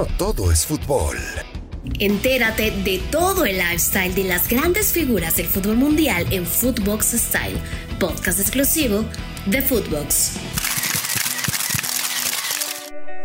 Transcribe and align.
no 0.00 0.06
todo 0.16 0.50
es 0.50 0.64
fútbol. 0.64 1.18
Entérate 1.98 2.70
de 2.70 3.02
todo 3.10 3.44
el 3.44 3.58
lifestyle 3.58 4.14
de 4.14 4.24
las 4.24 4.48
grandes 4.48 4.94
figuras 4.94 5.36
del 5.36 5.44
fútbol 5.44 5.76
mundial 5.76 6.24
en 6.30 6.46
Footbox 6.46 7.08
Style, 7.08 7.58
podcast 7.98 8.40
exclusivo 8.40 9.04
de 9.44 9.60
Footbox. 9.60 10.38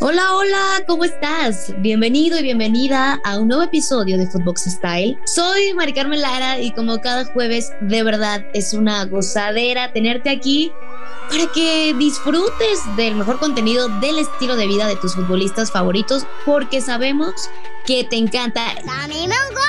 Hola, 0.01 0.35
hola, 0.35 0.83
¿cómo 0.85 1.05
estás? 1.05 1.73
Bienvenido 1.77 2.37
y 2.37 2.43
bienvenida 2.43 3.21
a 3.23 3.39
un 3.39 3.47
nuevo 3.47 3.63
episodio 3.63 4.17
de 4.17 4.27
Footbox 4.27 4.65
Style. 4.65 5.17
Soy 5.25 5.73
Mari 5.75 5.93
Carmen 5.93 6.19
Lara 6.19 6.59
y 6.59 6.71
como 6.71 6.99
cada 6.99 7.23
jueves, 7.23 7.71
de 7.79 8.03
verdad 8.03 8.45
es 8.53 8.73
una 8.73 9.05
gozadera 9.05 9.93
tenerte 9.93 10.29
aquí 10.29 10.73
para 11.29 11.47
que 11.51 11.93
disfrutes 11.97 12.79
del 12.95 13.15
mejor 13.15 13.39
contenido 13.39 13.87
del 13.99 14.19
estilo 14.19 14.55
de 14.55 14.67
vida 14.67 14.87
de 14.87 14.95
tus 14.95 15.15
futbolistas 15.15 15.71
favoritos, 15.71 16.25
porque 16.45 16.81
sabemos 16.81 17.49
que 17.85 18.03
te 18.03 18.15
encanta. 18.15 18.65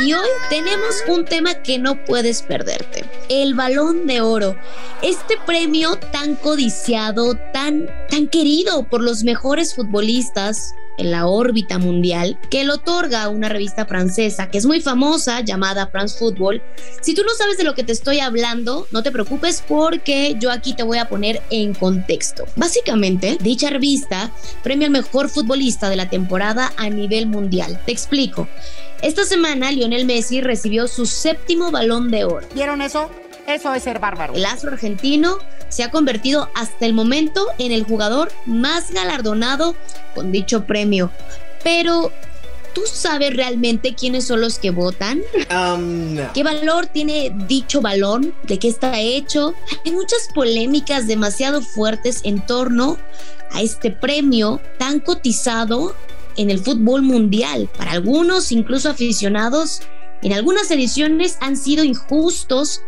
Y 0.01 0.13
hoy 0.13 0.29
tenemos 0.49 1.03
un 1.09 1.25
tema 1.25 1.55
que 1.55 1.79
no 1.79 2.05
puedes 2.05 2.43
perderte, 2.43 3.05
el 3.29 3.55
balón 3.55 4.07
de 4.07 4.21
oro. 4.21 4.57
Este 5.03 5.37
premio 5.47 5.97
tan 5.97 6.37
codiciado, 6.37 7.35
tan, 7.53 7.89
tan 8.11 8.29
querido 8.29 8.85
por 8.85 9.03
los 9.03 9.25
mejores 9.25 9.75
futbolistas 9.75 10.75
en 10.99 11.11
la 11.11 11.27
órbita 11.27 11.79
mundial 11.79 12.39
que 12.51 12.65
lo 12.65 12.75
otorga 12.75 13.29
una 13.29 13.49
revista 13.49 13.87
francesa 13.87 14.51
que 14.51 14.59
es 14.59 14.67
muy 14.67 14.81
famosa 14.81 15.41
llamada 15.41 15.87
France 15.89 16.19
Football. 16.19 16.63
Si 17.01 17.15
tú 17.15 17.23
no 17.23 17.35
sabes 17.35 17.59
de 17.59 17.65
lo 17.65 17.75
que 17.75 17.85
te 17.85 17.93
estoy 17.93 18.21
hablando, 18.21 18.87
no 18.91 19.03
te 19.03 19.13
preocupes 19.13 19.63
porque 19.67 20.37
yo 20.39 20.51
aquí 20.51 20.75
te 20.75 20.83
voy 20.83 20.99
a 20.99 21.09
poner 21.09 21.43
en 21.51 21.75
contexto. 21.75 22.45
Básicamente, 22.57 23.39
dicha 23.41 23.71
revista 23.71 24.31
premia 24.63 24.87
al 24.87 24.93
mejor 24.93 25.29
futbolista 25.29 25.89
de 25.89 25.97
la 25.97 26.09
temporada 26.09 26.73
a 26.77 26.89
nivel 26.89 27.27
mundial. 27.27 27.81
Te 27.85 27.93
explico. 27.93 28.49
Esta 29.03 29.25
semana 29.25 29.71
Lionel 29.73 30.07
Messi 30.07 30.41
recibió 30.41 30.89
su 30.89 31.07
séptimo 31.07 31.71
balón 31.71 32.11
de 32.11 32.25
oro. 32.25 32.47
¿Vieron 32.55 32.81
eso? 32.81 33.11
Eso 33.47 33.73
es 33.75 33.83
ser 33.83 34.01
bárbaro. 34.01 34.35
El 34.35 34.45
astro 34.45 34.73
argentino 34.73 35.39
se 35.77 35.83
ha 35.83 35.91
convertido 35.91 36.49
hasta 36.55 36.87
el 36.87 36.95
momento 36.95 37.49
en 37.59 37.71
el 37.71 37.85
jugador 37.85 38.33
más 38.47 38.93
galardonado 38.93 39.77
con 40.15 40.33
dicho 40.33 40.65
premio. 40.65 41.11
Pero, 41.63 42.11
¿tú 42.75 42.81
sabes 42.91 43.37
realmente 43.37 43.95
quiénes 43.95 44.25
son 44.25 44.41
los 44.41 44.59
que 44.59 44.71
votan? 44.71 45.21
Um, 45.51 46.17
¿Qué 46.33 46.43
valor 46.43 46.87
tiene 46.87 47.31
dicho 47.47 47.83
balón? 47.83 48.33
¿De 48.45 48.59
qué 48.59 48.69
está 48.69 48.99
hecho? 49.01 49.53
Hay 49.85 49.93
muchas 49.93 50.31
polémicas 50.35 51.07
demasiado 51.07 51.61
fuertes 51.61 52.21
en 52.23 52.41
torno 52.47 52.97
a 53.51 53.61
este 53.61 53.91
premio 53.91 54.63
tan 54.79 54.99
cotizado 55.01 55.95
en 56.39 56.51
el 56.51 56.59
fútbol 56.59 57.03
mundial. 57.03 57.69
Para 57.77 57.93
algunos, 57.93 58.51
incluso 58.51 58.89
aficionados, 58.89 59.83
en 60.23 60.33
algunas 60.33 60.71
ediciones 60.71 61.37
han 61.41 61.59
sido 61.59 61.85
injustos 61.85 62.81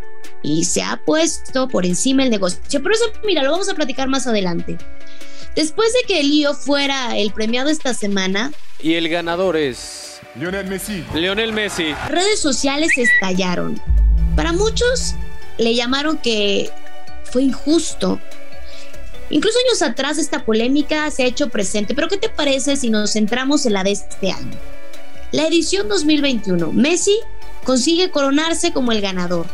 y 0.43 0.65
se 0.65 0.83
ha 0.83 1.01
puesto 1.05 1.69
por 1.69 1.85
encima 1.85 2.23
el 2.23 2.31
negocio. 2.31 2.61
Pero 2.71 2.95
eso, 2.95 3.05
mira, 3.25 3.43
lo 3.43 3.51
vamos 3.51 3.69
a 3.69 3.75
platicar 3.75 4.09
más 4.09 4.27
adelante. 4.27 4.79
Después 5.55 5.93
de 5.93 6.07
que 6.07 6.23
Lío 6.23 6.55
fuera 6.55 7.17
el 7.17 7.33
premiado 7.33 7.69
esta 7.69 7.95
semana. 7.95 8.53
Y 8.81 8.95
el 8.95 9.09
ganador 9.09 9.57
es. 9.57 10.21
Lionel 10.37 10.67
Messi. 10.67 11.05
Lionel 11.15 11.53
Messi. 11.53 11.95
Redes 12.09 12.39
sociales 12.39 12.93
estallaron. 12.97 13.81
Para 14.37 14.53
muchos 14.53 15.15
le 15.59 15.75
llamaron 15.75 16.19
que 16.19 16.71
fue 17.25 17.43
injusto. 17.43 18.21
Incluso 19.31 19.59
años 19.67 19.83
atrás 19.83 20.19
esta 20.19 20.45
polémica 20.45 21.11
se 21.11 21.25
ha 21.25 21.27
hecho 21.27 21.49
presente, 21.49 21.95
pero 21.95 22.09
¿qué 22.09 22.17
te 22.17 22.29
parece 22.29 22.77
si 22.77 22.89
nos 22.89 23.13
centramos 23.13 23.67
en 23.67 23.75
la 23.75 23.85
de 23.85 23.93
este 23.93 24.31
año? 24.31 24.57
La 25.33 25.47
edición 25.47 25.89
2021, 25.89 26.73
Messi 26.73 27.19
consigue 27.65 28.11
coronarse 28.11 28.73
como 28.73 28.93
el 28.93 29.03
ganador, 29.03 29.47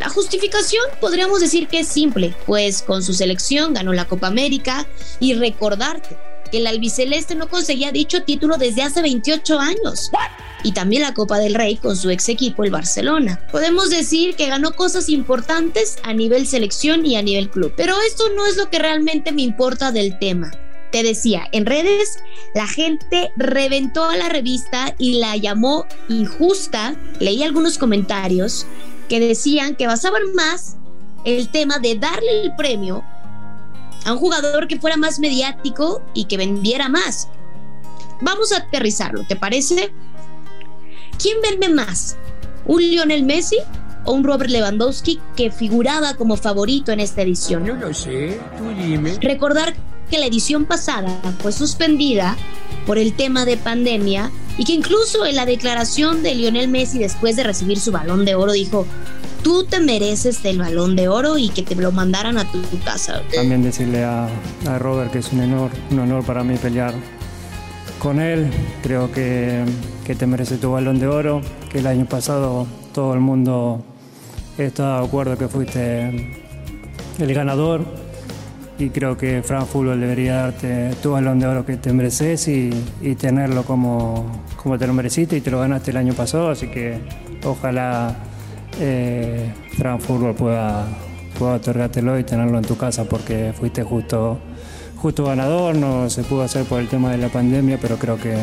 la 0.00 0.08
justificación 0.08 0.82
podríamos 0.98 1.40
decir 1.40 1.68
que 1.68 1.80
es 1.80 1.88
simple, 1.88 2.34
pues 2.46 2.80
con 2.80 3.02
su 3.02 3.12
selección 3.12 3.74
ganó 3.74 3.92
la 3.92 4.06
Copa 4.06 4.28
América 4.28 4.86
y 5.20 5.34
recordarte 5.34 6.16
que 6.50 6.58
el 6.58 6.66
albiceleste 6.66 7.34
no 7.34 7.48
conseguía 7.48 7.92
dicho 7.92 8.22
título 8.22 8.56
desde 8.56 8.82
hace 8.82 9.02
28 9.02 9.60
años. 9.60 10.10
Y 10.62 10.72
también 10.72 11.02
la 11.02 11.14
Copa 11.14 11.38
del 11.38 11.54
Rey 11.54 11.76
con 11.76 11.96
su 11.96 12.10
ex 12.10 12.30
equipo, 12.30 12.64
el 12.64 12.70
Barcelona. 12.70 13.46
Podemos 13.52 13.90
decir 13.90 14.36
que 14.36 14.46
ganó 14.46 14.72
cosas 14.72 15.08
importantes 15.10 15.98
a 16.02 16.14
nivel 16.14 16.46
selección 16.46 17.04
y 17.04 17.16
a 17.16 17.22
nivel 17.22 17.50
club. 17.50 17.72
Pero 17.76 17.94
esto 18.06 18.24
no 18.34 18.46
es 18.46 18.56
lo 18.56 18.70
que 18.70 18.78
realmente 18.78 19.32
me 19.32 19.42
importa 19.42 19.92
del 19.92 20.18
tema. 20.18 20.50
Te 20.92 21.02
decía, 21.02 21.46
en 21.52 21.66
redes 21.66 22.18
la 22.54 22.66
gente 22.66 23.30
reventó 23.36 24.04
a 24.04 24.16
la 24.16 24.28
revista 24.28 24.94
y 24.98 25.18
la 25.18 25.36
llamó 25.36 25.86
injusta. 26.08 26.96
Leí 27.20 27.42
algunos 27.42 27.78
comentarios 27.78 28.66
que 29.10 29.18
decían 29.18 29.74
que 29.74 29.88
basaban 29.88 30.22
más 30.36 30.76
el 31.24 31.48
tema 31.48 31.80
de 31.80 31.96
darle 31.96 32.42
el 32.42 32.54
premio 32.54 33.04
a 34.06 34.12
un 34.12 34.18
jugador 34.18 34.68
que 34.68 34.78
fuera 34.78 34.96
más 34.96 35.18
mediático 35.18 36.00
y 36.14 36.24
que 36.26 36.36
vendiera 36.36 36.88
más. 36.88 37.28
Vamos 38.20 38.52
a 38.52 38.58
aterrizarlo, 38.58 39.24
¿te 39.26 39.34
parece? 39.34 39.92
¿Quién 41.20 41.38
vende 41.42 41.68
más? 41.74 42.16
¿Un 42.66 42.82
Lionel 42.82 43.24
Messi 43.24 43.58
o 44.04 44.12
un 44.12 44.22
Robert 44.22 44.48
Lewandowski 44.48 45.20
que 45.36 45.50
figuraba 45.50 46.14
como 46.14 46.36
favorito 46.36 46.92
en 46.92 47.00
esta 47.00 47.22
edición? 47.22 47.66
Yo 47.66 47.74
no 47.74 47.92
sé, 47.92 48.40
tú 48.56 48.68
dime. 48.80 49.18
Recordar 49.20 49.74
que 50.08 50.18
la 50.18 50.26
edición 50.26 50.66
pasada 50.66 51.20
fue 51.40 51.50
suspendida 51.50 52.36
por 52.86 52.96
el 52.96 53.14
tema 53.14 53.44
de 53.44 53.56
pandemia 53.56 54.30
y 54.58 54.64
que 54.64 54.72
incluso 54.72 55.24
en 55.26 55.36
la 55.36 55.46
declaración 55.46 56.22
de 56.22 56.34
Lionel 56.34 56.68
Messi 56.68 56.98
después 56.98 57.36
de 57.36 57.44
recibir 57.44 57.80
su 57.80 57.92
balón 57.92 58.24
de 58.24 58.34
oro 58.34 58.52
dijo, 58.52 58.86
tú 59.42 59.64
te 59.64 59.80
mereces 59.80 60.44
el 60.44 60.58
balón 60.58 60.96
de 60.96 61.08
oro 61.08 61.38
y 61.38 61.48
que 61.48 61.62
te 61.62 61.74
lo 61.74 61.92
mandaran 61.92 62.38
a 62.38 62.50
tu, 62.50 62.60
casa. 62.84 63.22
También 63.34 63.62
decirle 63.62 64.04
a, 64.04 64.28
Robert 64.78 65.12
que 65.12 65.18
es 65.18 65.32
un 65.32 65.40
honor, 65.40 65.70
un 65.90 66.00
honor 66.00 66.24
para 66.24 66.44
mí 66.44 66.56
pelear 66.56 66.94
con 67.98 68.20
él. 68.20 68.50
Creo 68.82 69.10
que, 69.12 69.64
que 70.04 70.14
te 70.14 70.26
merece 70.26 70.56
tu 70.56 70.72
balón 70.72 70.98
de 70.98 71.06
oro, 71.06 71.40
que 71.70 71.78
el 71.78 71.86
año 71.86 72.06
pasado 72.06 72.66
todo 72.92 73.14
el 73.14 73.20
mundo 73.20 73.84
está 74.58 75.00
de 75.00 75.06
acuerdo 75.06 75.38
que 75.38 75.48
fuiste 75.48 76.36
el 77.18 77.34
ganador 77.34 78.09
y 78.80 78.88
creo 78.88 79.16
que 79.16 79.42
Fran 79.42 79.66
Fútbol 79.66 80.00
debería 80.00 80.36
darte 80.36 80.94
tu 81.02 81.12
balón 81.12 81.38
de 81.38 81.46
oro 81.46 81.66
que 81.66 81.76
te 81.76 81.92
mereces 81.92 82.48
y, 82.48 82.70
tenerlo 83.18 83.62
como, 83.64 84.44
como 84.56 84.78
te 84.78 84.86
lo 84.86 84.94
mereciste 84.94 85.36
y 85.36 85.40
te 85.42 85.50
lo 85.50 85.60
ganaste 85.60 85.90
el 85.90 85.98
año 85.98 86.14
pasado, 86.14 86.50
así 86.50 86.68
que 86.68 86.98
ojalá 87.44 88.16
eh, 88.78 89.52
Fútbol 89.98 90.34
pueda, 90.34 90.86
pueda 91.38 91.54
otorgártelo 91.54 92.18
y 92.18 92.24
tenerlo 92.24 92.56
en 92.56 92.64
tu 92.64 92.76
casa 92.76 93.04
porque 93.04 93.52
fuiste 93.58 93.82
justo, 93.82 94.38
justo 94.96 95.24
ganador, 95.24 95.74
no 95.74 96.08
se 96.08 96.22
pudo 96.22 96.42
hacer 96.42 96.64
por 96.64 96.80
el 96.80 96.88
tema 96.88 97.10
de 97.10 97.18
la 97.18 97.28
pandemia, 97.28 97.78
pero 97.80 97.98
creo 97.98 98.16
que, 98.16 98.34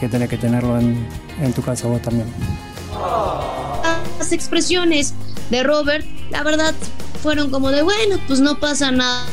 que 0.00 0.08
tenés 0.08 0.28
que 0.28 0.38
tenerlo 0.38 0.78
en, 0.78 1.06
en 1.40 1.52
tu 1.52 1.62
casa 1.62 1.86
vos 1.86 2.02
también. 2.02 2.26
Las 4.18 4.32
expresiones 4.32 5.14
de 5.50 5.62
Robert, 5.62 6.04
la 6.30 6.42
verdad, 6.42 6.74
fueron 7.22 7.50
como 7.50 7.70
de, 7.70 7.82
bueno, 7.82 8.16
pues 8.26 8.40
no 8.40 8.58
pasa 8.58 8.90
nada 8.90 9.24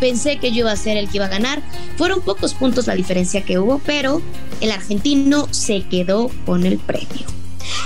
pensé 0.00 0.38
que 0.38 0.52
yo 0.52 0.60
iba 0.60 0.72
a 0.72 0.76
ser 0.76 0.96
el 0.96 1.08
que 1.08 1.18
iba 1.18 1.26
a 1.26 1.28
ganar. 1.28 1.62
Fueron 1.96 2.20
pocos 2.20 2.54
puntos 2.54 2.86
la 2.86 2.94
diferencia 2.94 3.42
que 3.42 3.58
hubo, 3.58 3.80
pero 3.84 4.22
el 4.60 4.70
argentino 4.70 5.48
se 5.50 5.82
quedó 5.88 6.30
con 6.46 6.66
el 6.66 6.78
premio. 6.78 7.26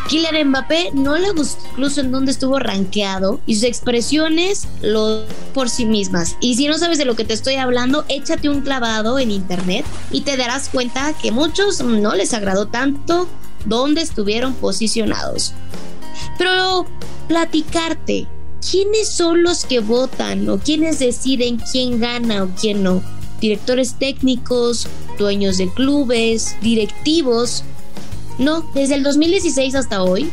Kylian 0.09 0.49
Mbappé 0.49 0.91
no 0.93 1.17
le 1.17 1.31
gustó 1.33 1.63
incluso 1.71 2.01
en 2.01 2.13
donde 2.13 2.31
estuvo 2.31 2.59
rankeado 2.59 3.41
y 3.47 3.55
sus 3.55 3.65
expresiones 3.65 4.69
lo 4.83 5.25
por 5.53 5.71
sí 5.71 5.87
mismas. 5.87 6.37
Y 6.41 6.57
si 6.57 6.69
no 6.69 6.79
sabes 6.79 6.99
de 6.99 7.05
lo 7.05 7.17
que 7.17 7.25
te 7.25 7.35
estoy 7.35 7.55
hablando, 7.55 8.05
échate 8.09 8.49
un 8.49 8.61
clavado 8.61 9.19
en 9.19 9.31
internet 9.31 9.85
y 10.11 10.23
te 10.23 10.37
darás 10.37 10.69
cuenta 10.69 11.15
que 11.15 11.33
muchos 11.33 11.83
no 11.83 12.15
les 12.15 12.35
agradó 12.35 12.67
tanto 12.67 13.29
donde 13.65 14.03
estuvieron 14.03 14.55
posicionados. 14.55 15.55
Pero 16.39 16.87
platicarte 17.29 18.27
¿quiénes 18.71 19.09
son 19.09 19.43
los 19.43 19.65
que 19.65 19.81
votan 19.81 20.49
o 20.49 20.59
quiénes 20.59 20.99
deciden 20.99 21.59
quién 21.71 22.01
gana 22.01 22.45
o 22.45 22.49
quién 22.61 22.83
no? 22.83 23.03
Directores 23.41 23.95
técnicos, 23.99 24.87
dueños 25.19 25.59
de 25.59 25.69
clubes, 25.73 26.57
directivos. 26.63 27.65
No, 28.39 28.69
desde 28.75 28.95
el 28.95 29.03
2016 29.03 29.75
hasta 29.75 30.03
hoy, 30.03 30.31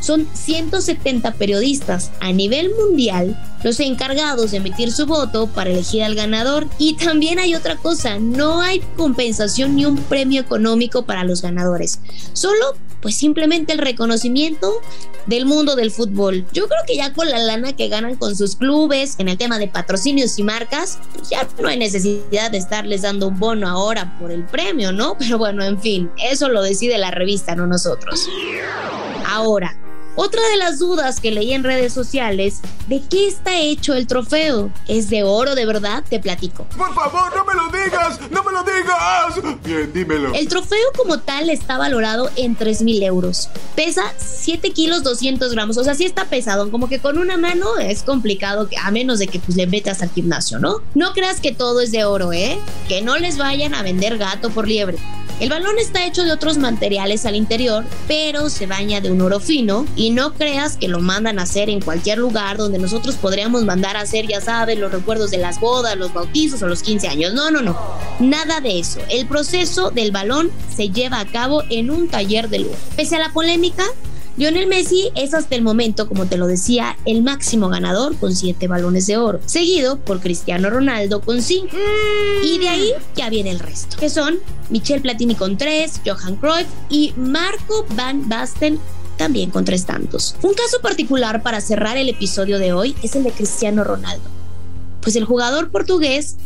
son 0.00 0.26
170 0.32 1.32
periodistas 1.34 2.10
a 2.20 2.32
nivel 2.32 2.70
mundial 2.74 3.38
los 3.62 3.80
encargados 3.80 4.52
de 4.52 4.58
emitir 4.58 4.92
su 4.92 5.06
voto 5.06 5.48
para 5.48 5.70
elegir 5.70 6.02
al 6.02 6.14
ganador. 6.14 6.68
Y 6.78 6.94
también 6.94 7.38
hay 7.38 7.54
otra 7.54 7.76
cosa, 7.76 8.18
no 8.18 8.60
hay 8.60 8.80
compensación 8.96 9.76
ni 9.76 9.84
un 9.84 9.96
premio 9.96 10.40
económico 10.40 11.02
para 11.02 11.24
los 11.24 11.42
ganadores. 11.42 12.00
Solo 12.32 12.76
pues 13.00 13.16
simplemente 13.16 13.72
el 13.72 13.78
reconocimiento 13.78 14.80
del 15.26 15.46
mundo 15.46 15.76
del 15.76 15.90
fútbol. 15.90 16.46
Yo 16.52 16.68
creo 16.68 16.80
que 16.86 16.96
ya 16.96 17.12
con 17.12 17.28
la 17.28 17.38
lana 17.38 17.74
que 17.74 17.88
ganan 17.88 18.16
con 18.16 18.34
sus 18.34 18.56
clubes 18.56 19.14
en 19.18 19.28
el 19.28 19.38
tema 19.38 19.58
de 19.58 19.68
patrocinios 19.68 20.38
y 20.38 20.42
marcas, 20.42 20.98
pues 21.14 21.30
ya 21.30 21.46
no 21.60 21.68
hay 21.68 21.78
necesidad 21.78 22.50
de 22.50 22.58
estarles 22.58 23.02
dando 23.02 23.28
un 23.28 23.38
bono 23.38 23.68
ahora 23.68 24.18
por 24.18 24.30
el 24.30 24.44
premio, 24.44 24.92
¿no? 24.92 25.16
Pero 25.18 25.38
bueno, 25.38 25.64
en 25.64 25.80
fin, 25.80 26.10
eso 26.22 26.48
lo 26.48 26.62
decide 26.62 26.98
la 26.98 27.10
revista, 27.10 27.54
no 27.54 27.66
nosotros. 27.66 28.28
Ahora, 29.26 29.77
otra 30.20 30.42
de 30.48 30.56
las 30.56 30.80
dudas 30.80 31.20
que 31.20 31.30
leí 31.30 31.52
en 31.52 31.62
redes 31.62 31.92
sociales, 31.92 32.60
¿de 32.88 33.00
qué 33.08 33.28
está 33.28 33.56
hecho 33.56 33.94
el 33.94 34.08
trofeo? 34.08 34.72
¿Es 34.88 35.10
de 35.10 35.22
oro 35.22 35.54
de 35.54 35.64
verdad? 35.64 36.02
Te 36.10 36.18
platico. 36.18 36.64
Por 36.76 36.92
favor, 36.92 37.36
no 37.36 37.44
me 37.44 37.54
lo 37.54 37.68
digas, 37.68 38.20
no 38.28 38.42
me 38.42 38.50
lo 38.50 38.64
digas. 38.64 39.62
Bien, 39.62 39.92
dímelo. 39.92 40.34
El 40.34 40.48
trofeo 40.48 40.90
como 40.96 41.20
tal 41.20 41.50
está 41.50 41.78
valorado 41.78 42.30
en 42.34 42.56
3 42.56 42.82
mil 42.82 43.00
euros. 43.04 43.48
Pesa 43.76 44.12
7 44.16 44.72
kilos 44.72 45.04
200 45.04 45.52
gramos, 45.52 45.76
o 45.76 45.84
sea, 45.84 45.94
sí 45.94 46.04
está 46.04 46.24
pesado, 46.24 46.68
como 46.72 46.88
que 46.88 46.98
con 46.98 47.16
una 47.16 47.36
mano 47.36 47.78
es 47.78 48.02
complicado, 48.02 48.68
a 48.82 48.90
menos 48.90 49.20
de 49.20 49.28
que 49.28 49.38
pues, 49.38 49.56
le 49.56 49.68
metas 49.68 50.02
al 50.02 50.10
gimnasio, 50.10 50.58
¿no? 50.58 50.82
No 50.96 51.12
creas 51.12 51.40
que 51.40 51.52
todo 51.52 51.80
es 51.80 51.92
de 51.92 52.04
oro, 52.04 52.32
¿eh? 52.32 52.58
Que 52.88 53.02
no 53.02 53.18
les 53.18 53.38
vayan 53.38 53.72
a 53.72 53.84
vender 53.84 54.18
gato 54.18 54.50
por 54.50 54.66
liebre. 54.66 54.98
El 55.40 55.50
balón 55.50 55.78
está 55.78 56.04
hecho 56.04 56.24
de 56.24 56.32
otros 56.32 56.58
materiales 56.58 57.24
al 57.24 57.36
interior, 57.36 57.84
pero 58.08 58.50
se 58.50 58.66
baña 58.66 59.00
de 59.00 59.12
un 59.12 59.20
oro 59.20 59.38
fino 59.38 59.86
y 59.94 60.07
no 60.10 60.34
creas 60.34 60.76
que 60.76 60.88
lo 60.88 61.00
mandan 61.00 61.38
a 61.38 61.42
hacer 61.42 61.70
en 61.70 61.80
cualquier 61.80 62.18
lugar 62.18 62.56
donde 62.56 62.78
nosotros 62.78 63.16
podríamos 63.16 63.64
mandar 63.64 63.96
a 63.96 64.02
hacer, 64.02 64.26
ya 64.26 64.40
sabes, 64.40 64.78
los 64.78 64.92
recuerdos 64.92 65.30
de 65.30 65.38
las 65.38 65.60
bodas, 65.60 65.96
los 65.96 66.12
bautizos 66.12 66.62
o 66.62 66.68
los 66.68 66.82
15 66.82 67.08
años. 67.08 67.34
No, 67.34 67.50
no, 67.50 67.62
no. 67.62 67.78
Nada 68.20 68.60
de 68.60 68.78
eso. 68.78 69.00
El 69.08 69.26
proceso 69.26 69.90
del 69.90 70.12
balón 70.12 70.50
se 70.74 70.90
lleva 70.90 71.20
a 71.20 71.26
cabo 71.26 71.62
en 71.70 71.90
un 71.90 72.08
taller 72.08 72.48
de 72.48 72.60
lujo. 72.60 72.76
Pese 72.96 73.16
a 73.16 73.18
la 73.18 73.32
polémica, 73.32 73.84
Lionel 74.38 74.68
Messi 74.68 75.10
es 75.16 75.34
hasta 75.34 75.56
el 75.56 75.62
momento, 75.62 76.06
como 76.06 76.26
te 76.26 76.36
lo 76.36 76.46
decía, 76.46 76.96
el 77.04 77.24
máximo 77.24 77.68
ganador 77.68 78.16
con 78.16 78.36
7 78.36 78.68
balones 78.68 79.08
de 79.08 79.16
oro, 79.16 79.40
seguido 79.46 79.98
por 79.98 80.20
Cristiano 80.20 80.70
Ronaldo 80.70 81.20
con 81.20 81.42
5. 81.42 81.76
Y 82.44 82.58
de 82.58 82.68
ahí 82.68 82.92
ya 83.16 83.30
viene 83.30 83.50
el 83.50 83.58
resto, 83.58 83.96
que 83.96 84.08
son 84.08 84.38
Michel 84.70 85.02
Platini 85.02 85.34
con 85.34 85.58
3, 85.58 86.02
Johan 86.06 86.36
Cruyff 86.36 86.68
y 86.88 87.14
Marco 87.16 87.84
Van 87.96 88.28
Basten 88.28 88.78
también 89.18 89.50
con 89.50 89.66
tres 89.66 89.84
tantos. 89.84 90.36
Un 90.42 90.54
caso 90.54 90.80
particular 90.80 91.42
para 91.42 91.60
cerrar 91.60 91.98
el 91.98 92.08
episodio 92.08 92.58
de 92.58 92.72
hoy 92.72 92.96
es 93.02 93.14
el 93.14 93.24
de 93.24 93.32
Cristiano 93.32 93.84
Ronaldo. 93.84 94.24
Pues 95.02 95.16
el 95.16 95.26
jugador 95.26 95.70
portugués 95.70 96.36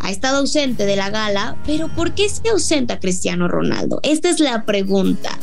ha 0.00 0.10
estado 0.10 0.38
ausente 0.38 0.84
de 0.84 0.96
la 0.96 1.10
gala, 1.10 1.56
pero 1.64 1.88
¿por 1.88 2.12
qué 2.14 2.28
se 2.28 2.48
ausenta 2.48 2.98
Cristiano 2.98 3.46
Ronaldo? 3.46 4.00
Esta 4.02 4.30
es 4.30 4.40
la 4.40 4.64
pregunta 4.64 5.38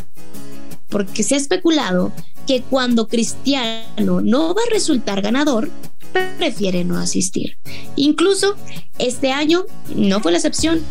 porque 0.89 1.23
se 1.23 1.35
ha 1.35 1.37
especulado 1.37 2.11
que 2.45 2.61
cuando 2.61 3.07
Cristiano 3.07 4.21
no 4.21 4.53
va 4.53 4.61
a 4.67 4.73
resultar 4.73 5.21
ganador, 5.21 5.69
prefiere 6.37 6.83
no 6.83 6.99
asistir. 6.99 7.57
Incluso 7.95 8.55
este 8.99 9.31
año 9.31 9.65
no 9.95 10.19
fue 10.19 10.31
la 10.31 10.37
excepción 10.37 10.81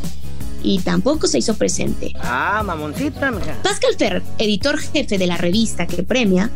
y 0.63 0.79
tampoco 0.81 1.27
se 1.27 1.39
hizo 1.39 1.55
presente. 1.55 2.13
Ah, 2.21 2.63
mamoncita, 2.65 3.31
mija. 3.31 3.55
Pascal 3.63 3.95
Ferrer, 3.99 4.23
editor 4.39 4.79
jefe 4.79 5.19
de 5.19 5.27
la 5.27 5.37
revista 5.37 5.87
que 5.87 6.03
premia, 6.03 6.51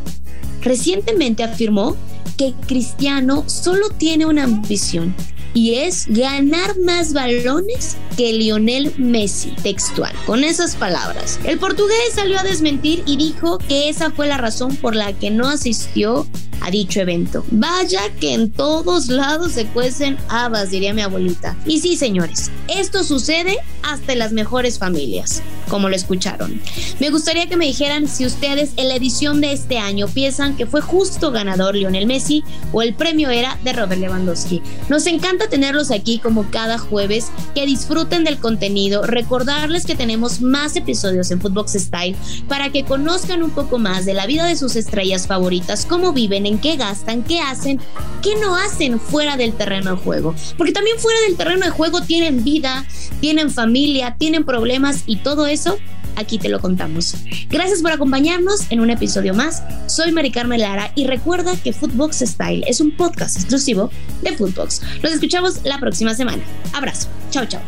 recientemente 0.62 1.44
afirmó 1.44 1.96
que 2.36 2.54
Cristiano 2.66 3.44
solo 3.46 3.88
tiene 3.90 4.26
una 4.26 4.44
ambición 4.44 5.14
y 5.56 5.76
es 5.76 6.04
ganar 6.08 6.78
más 6.80 7.14
balones 7.14 7.96
que 8.14 8.30
Lionel 8.34 8.92
Messi, 8.98 9.52
textual, 9.62 10.12
con 10.26 10.44
esas 10.44 10.76
palabras. 10.76 11.40
El 11.44 11.58
portugués 11.58 12.12
salió 12.14 12.38
a 12.38 12.42
desmentir 12.42 13.02
y 13.06 13.16
dijo 13.16 13.56
que 13.56 13.88
esa 13.88 14.10
fue 14.10 14.26
la 14.26 14.36
razón 14.36 14.76
por 14.76 14.94
la 14.94 15.14
que 15.14 15.30
no 15.30 15.48
asistió 15.48 16.26
a 16.60 16.70
dicho 16.70 17.00
evento. 17.00 17.42
Vaya 17.50 18.02
que 18.20 18.34
en 18.34 18.52
todos 18.52 19.08
lados 19.08 19.52
se 19.52 19.64
cuecen 19.64 20.18
habas, 20.28 20.70
diría 20.70 20.92
mi 20.92 21.00
abuelita. 21.00 21.56
Y 21.64 21.80
sí, 21.80 21.96
señores, 21.96 22.50
esto 22.68 23.02
sucede 23.02 23.56
hasta 23.82 24.12
en 24.12 24.18
las 24.18 24.32
mejores 24.32 24.78
familias, 24.78 25.42
como 25.68 25.88
lo 25.88 25.96
escucharon. 25.96 26.60
Me 27.00 27.10
gustaría 27.10 27.46
que 27.46 27.56
me 27.56 27.66
dijeran 27.66 28.08
si 28.08 28.26
ustedes 28.26 28.72
en 28.76 28.88
la 28.88 28.96
edición 28.96 29.40
de 29.40 29.52
este 29.52 29.78
año 29.78 30.08
piensan 30.08 30.56
que 30.56 30.66
fue 30.66 30.80
justo 30.80 31.30
ganador 31.30 31.74
Lionel 31.74 32.06
Messi 32.06 32.44
o 32.72 32.82
el 32.82 32.94
premio 32.94 33.30
era 33.30 33.58
de 33.64 33.72
Robert 33.72 34.00
Lewandowski. 34.00 34.62
Nos 34.88 35.06
encanta 35.06 35.48
tenerlos 35.48 35.90
aquí 35.90 36.18
como 36.18 36.50
cada 36.50 36.78
jueves, 36.78 37.30
que 37.54 37.66
disfruten 37.66 38.24
del 38.24 38.38
contenido, 38.38 39.02
recordarles 39.02 39.86
que 39.86 39.94
tenemos 39.94 40.40
más 40.40 40.76
episodios 40.76 41.30
en 41.30 41.40
Footbox 41.40 41.72
Style 41.72 42.16
para 42.48 42.70
que 42.70 42.84
conozcan 42.84 43.42
un 43.42 43.50
poco 43.50 43.78
más 43.78 44.04
de 44.04 44.14
la 44.14 44.26
vida 44.26 44.46
de 44.46 44.56
sus 44.56 44.76
estrellas 44.76 45.26
favoritas, 45.26 45.86
cómo 45.86 46.12
viven, 46.12 46.46
en 46.46 46.58
qué 46.58 46.76
gastan, 46.76 47.22
qué 47.22 47.40
hacen, 47.40 47.80
qué 48.22 48.36
no 48.36 48.56
hacen 48.56 49.00
fuera 49.00 49.36
del 49.36 49.52
terreno 49.52 49.92
de 49.92 50.02
juego. 50.02 50.34
Porque 50.56 50.72
también 50.72 50.98
fuera 50.98 51.18
del 51.26 51.36
terreno 51.36 51.64
de 51.64 51.70
juego 51.70 52.00
tienen 52.00 52.44
vida, 52.44 52.84
tienen 53.20 53.50
familia, 53.50 54.16
tienen 54.18 54.44
problemas 54.44 55.02
y 55.06 55.16
todo 55.16 55.46
eso 55.56 55.78
aquí 56.16 56.38
te 56.38 56.48
lo 56.48 56.60
contamos. 56.60 57.14
Gracias 57.48 57.82
por 57.82 57.92
acompañarnos 57.92 58.70
en 58.70 58.80
un 58.80 58.90
episodio 58.90 59.34
más. 59.34 59.62
Soy 59.86 60.12
Mari 60.12 60.30
Carmen 60.30 60.60
Lara 60.60 60.90
y 60.94 61.06
recuerda 61.06 61.54
que 61.56 61.72
Footbox 61.72 62.18
Style 62.20 62.64
es 62.66 62.80
un 62.80 62.96
podcast 62.96 63.36
exclusivo 63.36 63.90
de 64.22 64.36
Footbox. 64.36 64.82
Nos 65.02 65.12
escuchamos 65.12 65.64
la 65.64 65.78
próxima 65.78 66.14
semana. 66.14 66.42
Abrazo. 66.72 67.08
Chao, 67.30 67.46
chao. 67.46 67.62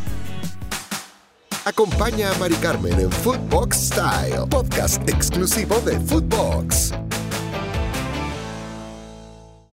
Acompaña 1.64 2.30
a 2.30 2.38
Mari 2.38 2.54
Carmen 2.56 2.98
en 2.98 3.10
Footbox 3.10 3.88
Style, 3.88 4.46
podcast 4.48 5.06
exclusivo 5.08 5.80
de 5.80 6.00
Footbox. 6.00 6.92